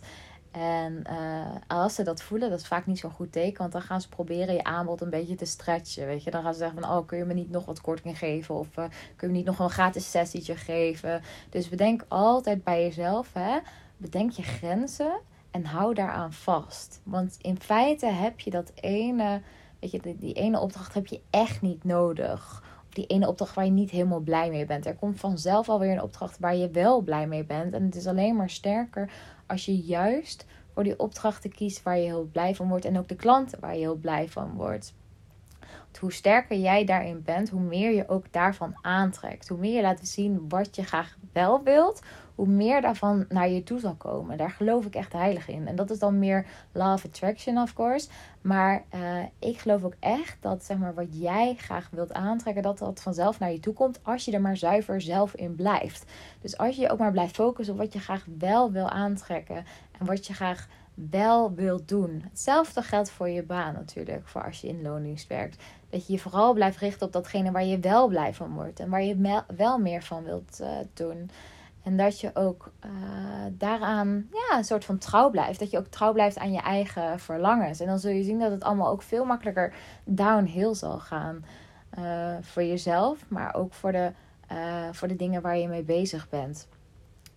En 0.51 1.03
uh, 1.09 1.55
als 1.67 1.95
ze 1.95 2.03
dat 2.03 2.21
voelen, 2.21 2.49
dat 2.49 2.59
is 2.59 2.67
vaak 2.67 2.85
niet 2.85 2.99
zo'n 2.99 3.11
goed 3.11 3.31
teken. 3.31 3.57
Want 3.57 3.71
dan 3.71 3.81
gaan 3.81 4.01
ze 4.01 4.09
proberen 4.09 4.53
je 4.53 4.63
aanbod 4.63 5.01
een 5.01 5.09
beetje 5.09 5.35
te 5.35 5.45
stretchen. 5.45 6.05
Weet 6.05 6.23
je, 6.23 6.31
dan 6.31 6.43
gaan 6.43 6.53
ze 6.53 6.59
zeggen 6.59 6.81
van, 6.81 6.91
oh, 6.91 7.07
kun 7.07 7.17
je 7.17 7.25
me 7.25 7.33
niet 7.33 7.51
nog 7.51 7.65
wat 7.65 7.81
korting 7.81 8.17
geven? 8.17 8.55
Of 8.55 8.67
uh, 8.67 8.85
kun 9.15 9.27
je 9.27 9.27
me 9.27 9.31
niet 9.31 9.45
nog 9.45 9.59
een 9.59 9.69
gratis 9.69 10.11
sessietje 10.11 10.55
geven? 10.55 11.21
Dus 11.49 11.69
bedenk 11.69 12.05
altijd 12.07 12.63
bij 12.63 12.83
jezelf, 12.83 13.33
hè. 13.33 13.59
Bedenk 13.97 14.31
je 14.31 14.43
grenzen. 14.43 15.19
En 15.57 15.65
hou 15.65 15.93
daaraan 15.93 16.33
vast. 16.33 17.01
Want 17.03 17.37
in 17.41 17.59
feite 17.59 18.05
heb 18.05 18.39
je 18.39 18.49
dat 18.49 18.71
ene, 18.75 19.41
weet 19.79 19.91
je, 19.91 20.15
die, 20.19 20.33
ene 20.33 20.59
opdracht 20.59 20.93
heb 20.93 21.07
je 21.07 21.21
echt 21.29 21.61
niet 21.61 21.83
nodig. 21.83 22.63
Die 22.89 23.05
ene 23.05 23.27
opdracht 23.27 23.55
waar 23.55 23.65
je 23.65 23.71
niet 23.71 23.89
helemaal 23.89 24.19
blij 24.19 24.49
mee 24.49 24.65
bent. 24.65 24.85
Er 24.85 24.95
komt 24.95 25.19
vanzelf 25.19 25.69
alweer 25.69 25.91
een 25.91 26.01
opdracht 26.01 26.39
waar 26.39 26.55
je 26.55 26.69
wel 26.69 27.01
blij 27.01 27.27
mee 27.27 27.45
bent. 27.45 27.73
En 27.73 27.83
het 27.83 27.95
is 27.95 28.07
alleen 28.07 28.35
maar 28.35 28.49
sterker 28.49 29.11
als 29.47 29.65
je 29.65 29.77
juist 29.77 30.45
voor 30.73 30.83
die 30.83 30.99
opdrachten 30.99 31.51
kiest 31.51 31.83
waar 31.83 31.97
je 31.97 32.05
heel 32.05 32.29
blij 32.31 32.55
van 32.55 32.67
wordt. 32.67 32.85
En 32.85 32.97
ook 32.97 33.07
de 33.07 33.15
klanten 33.15 33.59
waar 33.59 33.73
je 33.73 33.79
heel 33.79 33.97
blij 33.97 34.29
van 34.29 34.53
wordt. 34.55 34.93
Hoe 35.99 36.13
sterker 36.13 36.57
jij 36.57 36.85
daarin 36.85 37.21
bent, 37.23 37.49
hoe 37.49 37.61
meer 37.61 37.91
je 37.91 38.07
ook 38.07 38.33
daarvan 38.33 38.77
aantrekt. 38.81 39.47
Hoe 39.47 39.57
meer 39.57 39.75
je 39.75 39.81
laat 39.81 40.07
zien 40.07 40.49
wat 40.49 40.75
je 40.75 40.83
graag 40.83 41.17
wel 41.33 41.63
wilt, 41.63 42.01
hoe 42.37 42.47
meer 42.47 42.81
daarvan 42.81 43.25
naar 43.29 43.49
je 43.49 43.63
toe 43.63 43.79
zal 43.79 43.95
komen. 43.95 44.37
Daar 44.37 44.49
geloof 44.49 44.85
ik 44.85 44.95
echt 44.95 45.13
heilig 45.13 45.47
in. 45.47 45.67
En 45.67 45.75
dat 45.75 45.89
is 45.89 45.99
dan 45.99 46.19
meer 46.19 46.45
of 46.73 47.05
attraction, 47.05 47.57
of 47.57 47.73
course. 47.73 48.07
Maar 48.41 48.83
uh, 48.95 49.23
ik 49.39 49.59
geloof 49.59 49.83
ook 49.83 49.95
echt 49.99 50.37
dat 50.39 50.63
zeg 50.63 50.77
maar, 50.77 50.93
wat 50.93 51.07
jij 51.11 51.55
graag 51.57 51.89
wilt 51.91 52.13
aantrekken, 52.13 52.63
dat 52.63 52.77
dat 52.77 53.01
vanzelf 53.01 53.39
naar 53.39 53.51
je 53.51 53.59
toe 53.59 53.73
komt 53.73 53.99
als 54.03 54.25
je 54.25 54.31
er 54.31 54.41
maar 54.41 54.57
zuiver 54.57 55.01
zelf 55.01 55.35
in 55.35 55.55
blijft. 55.55 56.05
Dus 56.41 56.57
als 56.57 56.75
je 56.75 56.81
je 56.81 56.89
ook 56.89 56.99
maar 56.99 57.11
blijft 57.11 57.35
focussen 57.35 57.73
op 57.73 57.79
wat 57.79 57.93
je 57.93 57.99
graag 57.99 58.25
wel 58.37 58.71
wil 58.71 58.89
aantrekken 58.89 59.65
en 59.99 60.05
wat 60.05 60.27
je 60.27 60.33
graag 60.33 60.67
wel 60.93 61.53
wilt 61.53 61.87
doen. 61.87 62.21
Hetzelfde 62.29 62.81
geldt 62.81 63.09
voor 63.09 63.29
je 63.29 63.43
baan 63.43 63.73
natuurlijk, 63.73 64.27
voor 64.27 64.43
als 64.43 64.61
je 64.61 64.67
in 64.67 64.81
loondienst 64.81 65.27
werkt. 65.27 65.63
Dat 65.89 66.07
je 66.07 66.13
je 66.13 66.19
vooral 66.19 66.53
blijft 66.53 66.77
richten 66.77 67.07
op 67.07 67.13
datgene 67.13 67.51
waar 67.51 67.65
je 67.65 67.79
wel 67.79 68.07
blij 68.07 68.33
van 68.33 68.53
wordt 68.53 68.79
en 68.79 68.89
waar 68.89 69.03
je 69.03 69.41
wel 69.55 69.77
meer 69.77 70.03
van 70.03 70.23
wilt 70.23 70.59
uh, 70.61 70.69
doen. 70.93 71.29
En 71.87 71.97
dat 71.97 72.19
je 72.19 72.31
ook 72.33 72.71
uh, 72.85 72.91
daaraan 73.51 74.27
ja, 74.31 74.57
een 74.57 74.63
soort 74.63 74.85
van 74.85 74.97
trouw 74.97 75.29
blijft. 75.29 75.59
Dat 75.59 75.71
je 75.71 75.77
ook 75.77 75.87
trouw 75.87 76.13
blijft 76.13 76.37
aan 76.37 76.51
je 76.51 76.61
eigen 76.61 77.19
verlangens. 77.19 77.79
En 77.79 77.87
dan 77.87 77.99
zul 77.99 78.11
je 78.11 78.23
zien 78.23 78.39
dat 78.39 78.51
het 78.51 78.63
allemaal 78.63 78.91
ook 78.91 79.01
veel 79.01 79.25
makkelijker 79.25 79.73
downhill 80.03 80.73
zal 80.73 80.99
gaan. 80.99 81.45
Uh, 81.99 82.35
voor 82.41 82.63
jezelf, 82.63 83.25
maar 83.27 83.55
ook 83.55 83.73
voor 83.73 83.91
de, 83.91 84.11
uh, 84.51 84.57
voor 84.91 85.07
de 85.07 85.15
dingen 85.15 85.41
waar 85.41 85.57
je 85.57 85.67
mee 85.67 85.83
bezig 85.83 86.29
bent. 86.29 86.67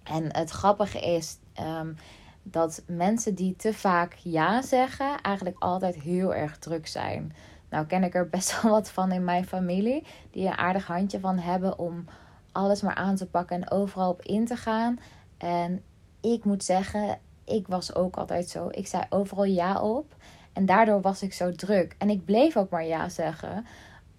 En 0.03 0.37
het 0.37 0.51
grappige 0.51 1.01
is 1.01 1.39
um, 1.61 1.97
dat 2.43 2.83
mensen 2.87 3.35
die 3.35 3.57
te 3.57 3.75
vaak 3.75 4.15
ja 4.15 4.63
zeggen, 4.63 5.21
eigenlijk 5.23 5.57
altijd 5.59 5.95
heel 5.95 6.35
erg 6.35 6.59
druk 6.59 6.87
zijn. 6.87 7.35
Nou 7.69 7.87
ken 7.87 8.05
ik 8.05 8.15
er 8.15 8.29
best 8.29 8.63
wel 8.63 8.71
wat 8.71 8.91
van 8.91 9.13
in 9.13 9.25
mijn 9.25 9.47
familie, 9.47 10.07
die 10.31 10.47
een 10.47 10.59
aardig 10.59 10.87
handje 10.87 11.21
van 11.21 11.39
hebben 11.39 11.79
om 11.79 12.05
alles 12.53 12.83
maar 12.83 12.95
aan 12.95 13.17
te 13.17 13.27
pakken 13.27 13.57
en 13.57 13.71
overal 13.71 14.11
op 14.11 14.23
in 14.23 14.47
te 14.47 14.57
gaan. 14.57 14.99
En 15.39 15.83
ik 16.21 16.45
moet 16.45 16.65
zeggen, 16.65 17.19
ik 17.45 17.67
was 17.67 17.95
ook 17.95 18.17
altijd 18.17 18.49
zo. 18.49 18.69
Ik 18.71 18.87
zei 18.87 19.05
overal 19.09 19.45
ja 19.45 19.81
op. 19.81 20.15
En 20.53 20.67
daardoor 20.67 21.01
was 21.01 21.23
ik 21.23 21.33
zo 21.33 21.53
druk. 21.53 21.95
En 21.99 22.11
ik 22.11 22.25
bleef 22.25 22.57
ook 22.57 22.71
maar 22.71 22.85
ja 22.85 23.09
zeggen. 23.09 23.67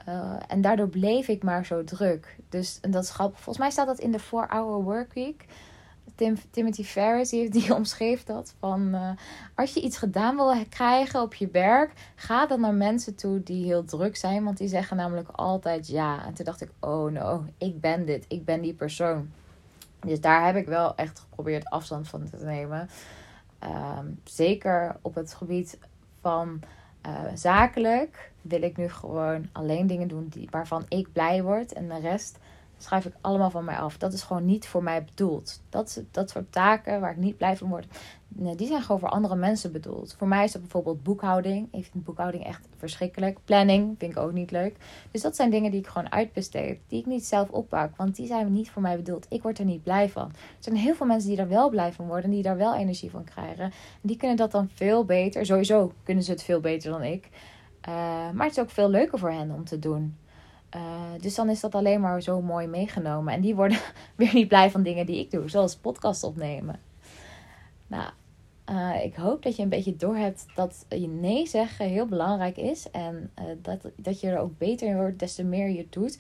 Uh, 0.08 0.34
en 0.48 0.62
daardoor 0.62 0.88
bleef 0.88 1.28
ik 1.28 1.44
maar 1.44 1.66
zo 1.66 1.84
druk. 1.84 2.36
Dus 2.50 2.80
en 2.82 2.92
dat 2.92 3.04
is. 3.04 3.12
Volgens 3.12 3.58
mij 3.58 3.70
staat 3.70 3.88
dat 3.88 4.00
in 4.00 4.12
de 4.12 4.22
4-hour 4.22 4.84
workweek. 4.84 5.46
Tim, 6.22 6.36
Timothy 6.52 6.84
Ferris 6.84 7.30
die, 7.30 7.50
die 7.50 7.76
omschreef 7.80 8.24
dat. 8.24 8.54
Van 8.60 8.96
uh, 8.96 9.10
als 9.56 9.74
je 9.74 9.82
iets 9.82 9.98
gedaan 9.98 10.36
wil 10.36 10.66
krijgen 10.70 11.22
op 11.22 11.34
je 11.34 11.50
werk, 11.52 11.94
ga 12.16 12.46
dan 12.46 12.60
naar 12.62 12.74
mensen 12.74 13.16
toe 13.16 13.44
die 13.44 13.66
heel 13.66 13.84
druk 13.84 14.16
zijn. 14.16 14.44
Want 14.44 14.58
die 14.58 14.68
zeggen 14.68 14.98
namelijk 14.98 15.30
altijd 15.30 15.88
ja. 15.88 16.26
En 16.26 16.34
toen 16.34 16.46
dacht 16.46 16.62
ik, 16.62 16.70
oh 16.80 17.12
no, 17.12 17.46
ik 17.58 17.82
ben 17.82 18.06
dit. 18.06 18.26
Ik 18.28 18.46
ben 18.46 18.62
die 18.62 18.74
persoon. 18.74 19.30
Dus 20.00 20.22
daar 20.22 20.46
heb 20.46 20.56
ik 20.56 20.66
wel 20.66 20.96
echt 20.96 21.20
geprobeerd 21.20 21.70
afstand 21.70 22.08
van 22.08 22.30
te 22.30 22.46
nemen. 22.46 22.90
Um, 23.64 24.20
zeker 24.24 24.96
op 25.02 25.16
het 25.16 25.34
gebied 25.34 25.78
van 26.20 26.62
uh, 27.08 27.22
zakelijk 27.34 28.32
wil 28.42 28.62
ik 28.62 28.78
nu 28.78 28.90
gewoon 28.90 29.50
alleen 29.52 29.88
dingen 29.88 30.08
doen 30.08 30.28
die, 30.28 30.48
waarvan 30.52 30.86
ik 30.88 31.12
blij 31.12 31.44
word. 31.44 31.74
En 31.74 31.88
de 31.88 32.00
rest 32.00 32.40
schrijf 32.84 33.06
ik 33.06 33.14
allemaal 33.22 33.50
van 33.50 33.66
mij 33.66 33.78
af. 33.78 33.98
Dat 33.98 34.14
is 34.14 34.22
gewoon 34.22 34.46
niet 34.46 34.68
voor 34.68 34.84
mij 34.84 35.04
bedoeld. 35.04 35.62
Dat, 35.70 36.04
dat 36.12 36.30
soort 36.30 36.52
taken 36.52 37.02
waar 37.02 37.12
ik 37.12 37.18
niet 37.18 37.38
blij 37.38 37.58
van 37.58 37.70
word, 37.70 37.88
die 38.34 38.68
zijn 38.68 38.82
gewoon 38.82 39.00
voor 39.00 39.10
andere 39.10 39.36
mensen 39.36 39.72
bedoeld. 39.72 40.16
Voor 40.18 40.28
mij 40.28 40.44
is 40.44 40.52
dat 40.52 40.62
bijvoorbeeld 40.62 41.04
boekhouding. 41.04 41.68
Ik 41.72 41.88
vind 41.92 42.04
boekhouding 42.04 42.46
echt 42.46 42.68
verschrikkelijk. 42.78 43.38
Planning 43.46 43.96
vind 43.98 44.12
ik 44.12 44.18
ook 44.18 44.32
niet 44.32 44.52
leuk. 44.52 44.76
Dus 45.12 45.22
dat 45.22 45.36
zijn 45.36 45.50
dingen 45.50 45.72
die 45.72 45.80
ik 45.80 45.88
gewoon 45.88 46.12
uitbesteed. 46.12 46.80
Die 46.88 47.00
ik 47.00 47.06
niet 47.06 47.26
zelf 47.26 47.50
oppak, 47.50 47.96
want 47.96 48.16
die 48.16 48.28
zijn 48.28 48.52
niet 48.52 48.70
voor 48.70 48.82
mij 48.82 48.96
bedoeld. 48.96 49.26
Ik 49.30 49.42
word 49.42 49.60
er 49.60 49.66
niet 49.66 49.84
blij 49.84 50.10
van. 50.10 50.28
Er 50.28 50.34
zijn 50.60 50.76
heel 50.76 50.96
veel 50.96 51.06
mensen 51.06 51.30
die 51.30 51.40
er 51.40 51.48
wel 51.48 51.70
blij 51.70 51.94
van 51.94 52.08
worden. 52.08 52.30
Die 52.30 52.44
daar 52.44 52.58
wel 52.58 52.76
energie 52.76 53.10
van 53.10 53.24
krijgen. 53.24 53.64
En 53.64 53.72
die 54.02 54.18
kunnen 54.18 54.38
dat 54.38 54.52
dan 54.52 54.70
veel 54.74 55.06
beter. 55.06 55.46
Sowieso 55.46 55.92
kunnen 56.04 56.24
ze 56.24 56.32
het 56.32 56.44
veel 56.44 56.60
beter 56.60 56.92
dan 56.92 57.04
ik. 57.04 57.30
Uh, 57.90 57.96
maar 58.34 58.46
het 58.46 58.58
is 58.58 58.64
ook 58.64 58.70
veel 58.70 58.90
leuker 58.90 59.20
voor 59.20 59.32
hen 59.32 59.52
om 59.52 59.66
te 59.66 59.80
doen. 59.80 60.16
Uh, 60.76 60.82
dus 61.22 61.36
dan 61.36 61.50
is 61.50 61.60
dat 61.60 61.76
alleen 61.76 62.02
maar 62.02 62.22
zo 62.22 62.42
mooi 62.42 62.68
meegenomen. 62.68 63.34
En 63.34 63.42
die 63.42 63.56
worden 63.56 63.78
weer 64.16 64.34
niet 64.34 64.48
blij 64.48 64.72
van 64.72 64.84
dingen 64.84 65.06
die 65.06 65.20
ik 65.20 65.32
doe, 65.32 65.50
zoals 65.50 65.76
podcast 65.76 66.24
opnemen. 66.24 66.80
Nou, 67.88 68.10
uh, 68.70 69.04
ik 69.04 69.16
hoop 69.16 69.44
dat 69.44 69.56
je 69.56 69.64
een 69.64 69.70
beetje 69.70 69.96
doorhebt 69.96 70.46
dat 70.56 70.86
je 70.90 71.08
nee 71.08 71.48
zeggen 71.48 71.86
heel 71.86 72.06
belangrijk 72.06 72.58
is. 72.58 72.90
En 72.92 73.32
uh, 73.40 73.46
dat, 73.62 73.80
dat 73.96 74.20
je 74.20 74.28
er 74.28 74.40
ook 74.40 74.58
beter 74.58 74.88
in 74.88 74.96
wordt, 74.96 75.20
des 75.20 75.36
te 75.36 75.44
meer 75.44 75.70
je 75.70 75.78
het 75.78 75.94
doet 75.94 76.18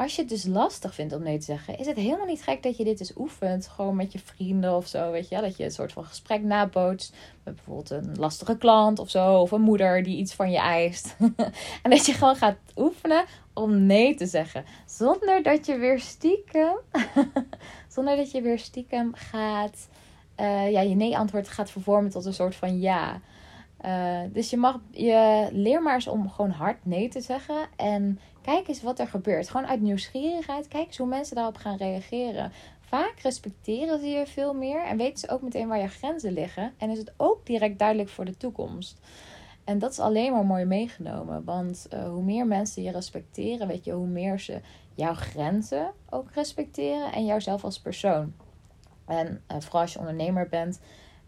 als 0.00 0.14
je 0.14 0.20
het 0.20 0.30
dus 0.30 0.44
lastig 0.44 0.94
vindt 0.94 1.14
om 1.14 1.22
nee 1.22 1.38
te 1.38 1.44
zeggen, 1.44 1.78
is 1.78 1.86
het 1.86 1.96
helemaal 1.96 2.26
niet 2.26 2.42
gek 2.42 2.62
dat 2.62 2.76
je 2.76 2.84
dit 2.84 2.98
dus 2.98 3.16
oefent. 3.16 3.68
Gewoon 3.68 3.96
met 3.96 4.12
je 4.12 4.18
vrienden 4.18 4.76
of 4.76 4.86
zo, 4.86 5.10
weet 5.10 5.28
je. 5.28 5.40
Dat 5.40 5.56
je 5.56 5.64
een 5.64 5.70
soort 5.70 5.92
van 5.92 6.04
gesprek 6.04 6.42
nabootst. 6.42 7.14
Met 7.44 7.54
bijvoorbeeld 7.54 7.90
een 7.90 8.16
lastige 8.18 8.56
klant 8.56 8.98
of 8.98 9.10
zo. 9.10 9.40
Of 9.40 9.50
een 9.50 9.60
moeder 9.60 10.02
die 10.02 10.16
iets 10.16 10.34
van 10.34 10.50
je 10.50 10.58
eist. 10.58 11.16
en 11.82 11.90
dat 11.90 12.06
je 12.06 12.12
gewoon 12.12 12.36
gaat 12.36 12.56
oefenen 12.76 13.24
om 13.52 13.86
nee 13.86 14.14
te 14.14 14.26
zeggen. 14.26 14.64
Zonder 14.86 15.42
dat 15.42 15.66
je 15.66 15.78
weer 15.78 16.00
stiekem. 16.00 16.76
zonder 17.94 18.16
dat 18.16 18.30
je 18.30 18.42
weer 18.42 18.58
stiekem 18.58 19.12
gaat. 19.14 19.88
Uh, 20.40 20.70
ja, 20.70 20.80
je 20.80 20.94
nee-antwoord 20.94 21.48
gaat 21.48 21.70
vervormen 21.70 22.10
tot 22.10 22.24
een 22.24 22.34
soort 22.34 22.54
van 22.54 22.80
ja. 22.80 23.20
Uh, 23.84 24.20
dus 24.32 24.50
je 24.50 24.56
mag 24.56 24.80
je 24.90 25.48
leer 25.52 25.82
maar 25.82 25.94
eens 25.94 26.08
om 26.08 26.30
gewoon 26.30 26.50
hard 26.50 26.86
nee 26.86 27.08
te 27.08 27.20
zeggen. 27.20 27.68
En 27.76 28.18
kijk 28.42 28.68
eens 28.68 28.82
wat 28.82 28.98
er 28.98 29.08
gebeurt. 29.08 29.50
Gewoon 29.50 29.66
uit 29.66 29.80
nieuwsgierigheid. 29.80 30.68
Kijk 30.68 30.86
eens 30.86 30.98
hoe 30.98 31.06
mensen 31.06 31.36
daarop 31.36 31.56
gaan 31.56 31.76
reageren. 31.76 32.52
Vaak 32.80 33.14
respecteren 33.22 34.00
ze 34.00 34.06
je 34.06 34.26
veel 34.26 34.54
meer. 34.54 34.84
En 34.84 34.96
weten 34.96 35.18
ze 35.18 35.28
ook 35.28 35.42
meteen 35.42 35.68
waar 35.68 35.80
je 35.80 35.88
grenzen 35.88 36.32
liggen. 36.32 36.72
En 36.78 36.90
is 36.90 36.98
het 36.98 37.12
ook 37.16 37.46
direct 37.46 37.78
duidelijk 37.78 38.08
voor 38.08 38.24
de 38.24 38.36
toekomst. 38.36 39.00
En 39.64 39.78
dat 39.78 39.90
is 39.90 39.98
alleen 39.98 40.32
maar 40.32 40.46
mooi 40.46 40.64
meegenomen. 40.64 41.44
Want 41.44 41.86
uh, 41.94 42.08
hoe 42.08 42.22
meer 42.22 42.46
mensen 42.46 42.82
je 42.82 42.90
respecteren, 42.90 43.66
weet 43.66 43.84
je, 43.84 43.92
hoe 43.92 44.06
meer 44.06 44.40
ze 44.40 44.60
jouw 44.94 45.14
grenzen 45.14 45.92
ook 46.10 46.30
respecteren. 46.34 47.12
En 47.12 47.24
jouzelf 47.24 47.64
als 47.64 47.80
persoon. 47.80 48.32
En 49.06 49.42
uh, 49.52 49.60
vooral 49.60 49.80
als 49.80 49.92
je 49.92 49.98
ondernemer 49.98 50.48
bent. 50.48 50.80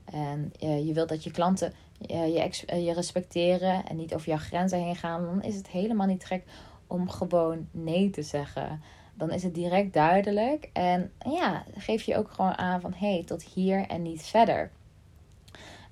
En 0.04 0.52
je 0.59 0.92
wilt 0.92 1.09
dat 1.09 1.25
je 1.25 1.30
klanten 1.30 1.73
je, 2.06 2.82
je 2.82 2.92
respecteren 2.92 3.87
en 3.87 3.97
niet 3.97 4.14
over 4.14 4.28
jouw 4.28 4.38
grenzen 4.38 4.78
heen 4.78 4.97
gaan, 4.97 5.25
dan 5.25 5.42
is 5.42 5.54
het 5.54 5.68
helemaal 5.68 6.06
niet 6.06 6.25
gek 6.25 6.44
om 6.87 7.11
gewoon 7.11 7.68
nee 7.71 8.11
te 8.11 8.23
zeggen. 8.23 8.82
Dan 9.14 9.30
is 9.30 9.42
het 9.42 9.54
direct 9.54 9.92
duidelijk 9.92 10.71
en 10.73 11.12
ja, 11.30 11.64
geef 11.76 12.02
je 12.02 12.16
ook 12.16 12.30
gewoon 12.30 12.59
aan 12.59 12.80
van 12.80 12.94
hé, 12.97 13.12
hey, 13.12 13.25
tot 13.25 13.42
hier 13.42 13.87
en 13.87 14.02
niet 14.02 14.23
verder. 14.23 14.71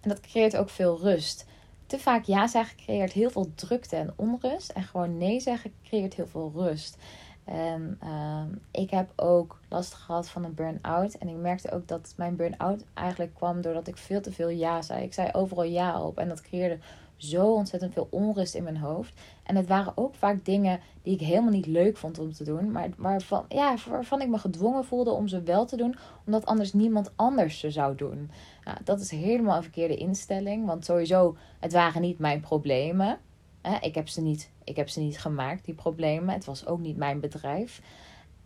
En 0.01 0.09
dat 0.09 0.21
creëert 0.21 0.57
ook 0.57 0.71
veel 0.71 0.99
rust. 0.99 1.47
Te 1.87 1.99
vaak 1.99 2.25
ja 2.25 2.47
zeggen 2.47 2.77
creëert 2.77 3.13
heel 3.13 3.31
veel 3.31 3.53
drukte 3.55 3.97
en 3.97 4.13
onrust. 4.17 4.71
En 4.71 4.83
gewoon 4.83 5.19
nee 5.19 5.41
zeggen 5.41 5.73
creëert 5.85 6.15
heel 6.15 6.27
veel 6.27 6.53
rust. 6.55 6.97
En 7.45 7.99
uh, 8.05 8.43
ik 8.71 8.91
heb 8.91 9.13
ook 9.17 9.61
last 9.69 9.95
gehad 9.95 10.29
van 10.29 10.45
een 10.45 10.55
burn-out. 10.55 11.15
En 11.15 11.29
ik 11.29 11.37
merkte 11.37 11.71
ook 11.71 11.89
dat 11.89 12.15
mijn 12.17 12.37
burn-out 12.37 12.85
eigenlijk 12.95 13.35
kwam 13.35 13.61
doordat 13.61 13.89
ik 13.89 13.97
veel 13.97 14.21
te 14.21 14.33
veel 14.33 14.49
ja 14.49 14.83
zei. 14.83 15.05
Ik 15.05 15.15
zei 15.15 15.29
overal 15.33 15.65
ja 15.65 16.03
op. 16.03 16.19
En 16.19 16.29
dat 16.29 16.43
creëerde 16.43 16.79
zo 17.17 17.53
ontzettend 17.53 17.93
veel 17.93 18.07
onrust 18.11 18.55
in 18.55 18.63
mijn 18.63 18.77
hoofd. 18.77 19.21
En 19.43 19.57
het 19.57 19.67
waren 19.67 19.93
ook 19.97 20.15
vaak 20.15 20.45
dingen 20.45 20.81
die 21.03 21.15
ik 21.15 21.21
helemaal 21.21 21.51
niet 21.51 21.67
leuk 21.67 21.97
vond 21.97 22.19
om 22.19 22.33
te 22.33 22.45
doen. 22.45 22.71
Maar 22.73 22.89
waarvan, 22.97 23.45
ja, 23.49 23.75
waarvan 23.89 24.21
ik 24.21 24.29
me 24.29 24.39
gedwongen 24.39 24.85
voelde 24.85 25.11
om 25.11 25.29
ze 25.29 25.43
wel 25.43 25.67
te 25.67 25.77
doen. 25.77 25.97
Omdat 26.27 26.47
anders 26.47 26.73
niemand 26.73 27.11
anders 27.17 27.59
ze 27.59 27.71
zou 27.71 27.95
doen. 27.95 28.31
Nou, 28.65 28.79
dat 28.85 29.01
is 29.01 29.11
helemaal 29.11 29.57
een 29.57 29.63
verkeerde 29.63 29.97
instelling. 29.97 30.67
Want 30.67 30.85
sowieso, 30.85 31.37
het 31.59 31.73
waren 31.73 32.01
niet 32.01 32.19
mijn 32.19 32.41
problemen. 32.41 33.19
Ik 33.81 33.95
heb, 33.95 34.09
ze 34.09 34.21
niet, 34.21 34.51
ik 34.65 34.77
heb 34.77 34.89
ze 34.89 35.01
niet 35.01 35.19
gemaakt, 35.19 35.65
die 35.65 35.75
problemen. 35.75 36.35
Het 36.35 36.45
was 36.45 36.67
ook 36.67 36.79
niet 36.79 36.97
mijn 36.97 37.21
bedrijf. 37.21 37.81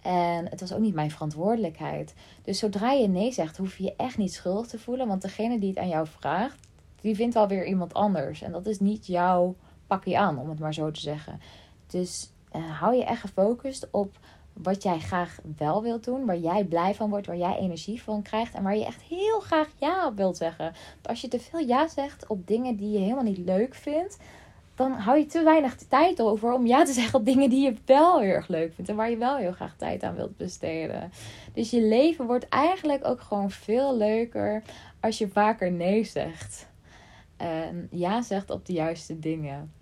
En 0.01 0.49
het 0.49 0.61
was 0.61 0.73
ook 0.73 0.81
niet 0.81 0.95
mijn 0.95 1.11
verantwoordelijkheid. 1.11 2.15
Dus 2.43 2.59
zodra 2.59 2.91
je 2.91 3.09
nee 3.09 3.33
zegt, 3.33 3.57
hoef 3.57 3.77
je 3.77 3.85
je 3.85 3.95
echt 3.97 4.17
niet 4.17 4.33
schuldig 4.33 4.67
te 4.67 4.79
voelen. 4.79 5.09
Want 5.09 5.23
degene 5.23 5.59
die 5.59 5.69
het 5.69 5.79
aan 5.79 5.89
jou 5.89 6.07
vraagt, 6.07 6.69
die 7.01 7.15
vindt 7.15 7.37
alweer 7.37 7.67
iemand 7.67 7.95
anders. 7.95 8.43
En 8.43 8.53
dat 8.53 8.67
is 8.67 8.81
niet 8.81 9.07
jouw 9.07 9.57
pakje 9.87 10.19
aan, 10.19 10.39
om 10.39 10.49
het 10.49 10.59
maar 10.59 10.75
zo 10.75 10.91
te 10.91 11.01
zeggen. 11.01 11.41
Dus 11.87 12.31
uh, 12.57 12.81
hou 12.81 12.95
je 12.95 13.05
echt 13.05 13.21
gefocust 13.21 13.89
op 13.91 14.19
wat 14.53 14.83
jij 14.83 14.99
graag 14.99 15.39
wel 15.57 15.83
wilt 15.83 16.05
doen. 16.05 16.25
Waar 16.25 16.39
jij 16.39 16.65
blij 16.65 16.95
van 16.95 17.11
wordt, 17.11 17.27
waar 17.27 17.37
jij 17.37 17.59
energie 17.59 18.03
van 18.03 18.23
krijgt. 18.23 18.55
En 18.55 18.63
waar 18.63 18.77
je 18.77 18.87
echt 18.87 19.03
heel 19.03 19.41
graag 19.41 19.69
ja 19.79 20.07
op 20.07 20.17
wilt 20.17 20.37
zeggen. 20.37 20.65
Want 20.93 21.09
als 21.09 21.21
je 21.21 21.29
te 21.29 21.41
veel 21.41 21.61
ja 21.61 21.89
zegt 21.89 22.27
op 22.27 22.47
dingen 22.47 22.77
die 22.77 22.91
je 22.91 22.99
helemaal 22.99 23.25
niet 23.25 23.39
leuk 23.39 23.75
vindt 23.75 24.19
dan 24.75 24.93
hou 24.93 25.19
je 25.19 25.27
te 25.27 25.43
weinig 25.43 25.77
tijd 25.77 26.21
over 26.21 26.53
om 26.53 26.67
ja 26.67 26.85
te 26.85 26.93
zeggen 27.01 27.19
op 27.19 27.25
dingen 27.25 27.51
die 27.51 27.65
je 27.65 27.75
wel 27.85 28.21
heel 28.21 28.31
erg 28.31 28.49
leuk 28.49 28.75
vindt 28.75 28.91
en 28.91 28.97
waar 28.97 29.11
je 29.11 29.17
wel 29.17 29.37
heel 29.37 29.53
graag 29.53 29.77
tijd 29.77 30.03
aan 30.03 30.15
wilt 30.15 30.37
besteden. 30.37 31.13
Dus 31.53 31.71
je 31.71 31.83
leven 31.83 32.27
wordt 32.27 32.49
eigenlijk 32.49 33.07
ook 33.07 33.21
gewoon 33.21 33.51
veel 33.51 33.97
leuker 33.97 34.63
als 35.01 35.19
je 35.19 35.29
vaker 35.29 35.73
nee 35.73 36.05
zegt. 36.05 36.69
En 37.37 37.89
ja 37.91 38.23
zegt 38.23 38.51
op 38.51 38.67
de 38.67 38.73
juiste 38.73 39.19
dingen. 39.19 39.73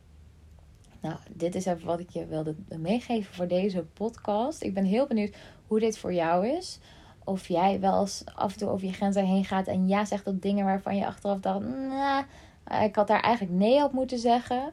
Nou, 1.00 1.16
dit 1.30 1.54
is 1.54 1.66
even 1.66 1.86
wat 1.86 2.00
ik 2.00 2.10
je 2.10 2.26
wilde 2.26 2.54
meegeven 2.78 3.34
voor 3.34 3.48
deze 3.48 3.84
podcast. 3.92 4.62
Ik 4.62 4.74
ben 4.74 4.84
heel 4.84 5.06
benieuwd 5.06 5.36
hoe 5.66 5.80
dit 5.80 5.98
voor 5.98 6.12
jou 6.12 6.46
is. 6.46 6.78
Of 7.24 7.48
jij 7.48 7.80
wel 7.80 8.00
eens 8.00 8.24
af 8.34 8.52
en 8.52 8.58
toe 8.58 8.68
over 8.68 8.86
je 8.86 8.92
grenzen 8.92 9.24
heen 9.24 9.44
gaat 9.44 9.66
en 9.66 9.88
ja 9.88 10.04
zegt 10.04 10.26
op 10.26 10.42
dingen 10.42 10.64
waarvan 10.64 10.96
je 10.96 11.06
achteraf 11.06 11.40
dacht, 11.40 11.64
ik 12.82 12.94
had 12.94 13.06
daar 13.06 13.20
eigenlijk 13.20 13.56
nee 13.56 13.84
op 13.84 13.92
moeten 13.92 14.18
zeggen. 14.18 14.72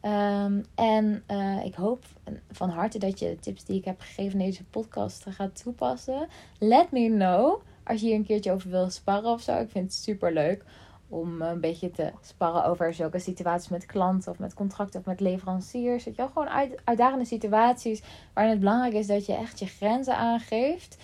Ehm, 0.00 0.62
en 0.74 1.24
uh, 1.30 1.64
ik 1.64 1.74
hoop 1.74 2.04
van 2.50 2.70
harte 2.70 2.98
dat 2.98 3.18
je 3.18 3.28
de 3.28 3.38
tips 3.38 3.64
die 3.64 3.78
ik 3.78 3.84
heb 3.84 4.00
gegeven 4.00 4.40
in 4.40 4.46
deze 4.46 4.64
podcast 4.64 5.24
gaat 5.28 5.62
toepassen. 5.62 6.28
Let 6.58 6.90
me 6.90 7.08
know 7.08 7.62
als 7.84 8.00
je 8.00 8.06
hier 8.06 8.16
een 8.16 8.26
keertje 8.26 8.52
over 8.52 8.70
wil 8.70 8.90
sparren 8.90 9.30
of 9.30 9.40
zo. 9.40 9.60
Ik 9.60 9.70
vind 9.70 9.84
het 9.84 9.94
super 9.94 10.32
leuk 10.32 10.64
om 11.08 11.42
een 11.42 11.60
beetje 11.60 11.90
te 11.90 12.12
sparren 12.20 12.64
over 12.64 12.94
zulke 12.94 13.18
situaties 13.18 13.68
met 13.68 13.86
klanten 13.86 14.32
of 14.32 14.38
met 14.38 14.54
contracten 14.54 15.00
of 15.00 15.06
met 15.06 15.20
leveranciers. 15.20 16.04
Dat 16.04 16.16
je 16.16 16.26
gewoon 16.26 16.48
uit, 16.48 16.80
uitdagende 16.84 17.24
situaties 17.24 18.02
waarin 18.32 18.52
het 18.52 18.60
belangrijk 18.60 18.94
is 18.94 19.06
dat 19.06 19.26
je 19.26 19.34
echt 19.34 19.58
je 19.58 19.66
grenzen 19.66 20.16
aangeeft 20.16 20.96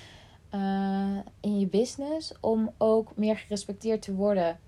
uh, 0.54 1.18
in 1.40 1.58
je 1.58 1.66
business 1.66 2.34
om 2.40 2.70
ook 2.78 3.16
meer 3.16 3.36
gerespecteerd 3.36 4.02
te 4.02 4.14
worden. 4.14 4.58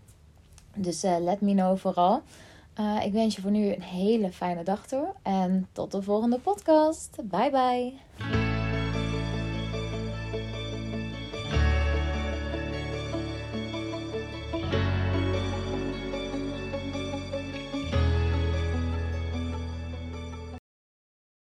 Dus 0.77 1.05
uh, 1.05 1.17
let 1.21 1.41
me 1.41 1.53
know 1.53 1.79
vooral. 1.79 2.23
Uh, 2.81 3.05
ik 3.05 3.13
wens 3.13 3.37
je 3.37 3.43
voor 3.43 3.51
nu 3.51 3.75
een 3.75 3.83
hele 3.83 4.31
fijne 4.31 4.63
dag 4.63 4.87
toe 4.87 5.13
en 5.23 5.69
tot 5.73 5.93
de 5.93 6.03
volgende 6.03 6.39
podcast. 6.39 7.17
Bye 7.25 7.51
bye. 7.51 8.40